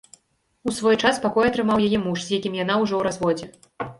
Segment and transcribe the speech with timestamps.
[0.69, 3.47] У свой час пакой атрымаў яе муж, з якім яна ўжо ў разводзе.